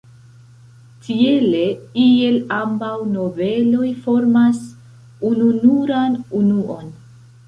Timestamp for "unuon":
6.41-6.91